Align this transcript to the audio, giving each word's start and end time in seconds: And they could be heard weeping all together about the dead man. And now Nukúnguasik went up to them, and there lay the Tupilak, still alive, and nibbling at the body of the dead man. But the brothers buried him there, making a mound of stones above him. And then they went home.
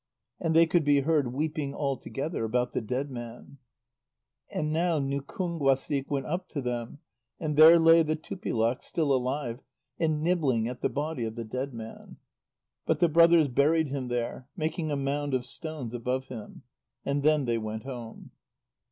And 0.39 0.55
they 0.55 0.65
could 0.65 0.83
be 0.83 1.01
heard 1.01 1.31
weeping 1.31 1.75
all 1.75 1.95
together 1.95 2.43
about 2.43 2.71
the 2.71 2.81
dead 2.81 3.11
man. 3.11 3.59
And 4.49 4.73
now 4.73 4.97
Nukúnguasik 4.99 6.09
went 6.09 6.25
up 6.25 6.47
to 6.49 6.59
them, 6.59 6.97
and 7.39 7.55
there 7.55 7.77
lay 7.77 8.01
the 8.01 8.15
Tupilak, 8.15 8.81
still 8.81 9.13
alive, 9.13 9.59
and 9.99 10.23
nibbling 10.23 10.67
at 10.67 10.81
the 10.81 10.89
body 10.89 11.23
of 11.23 11.35
the 11.35 11.45
dead 11.45 11.75
man. 11.75 12.17
But 12.87 12.97
the 12.97 13.09
brothers 13.09 13.47
buried 13.47 13.89
him 13.89 14.07
there, 14.07 14.47
making 14.57 14.89
a 14.91 14.95
mound 14.95 15.35
of 15.35 15.45
stones 15.45 15.93
above 15.93 16.29
him. 16.29 16.63
And 17.05 17.21
then 17.21 17.45
they 17.45 17.59
went 17.59 17.83
home. 17.83 18.31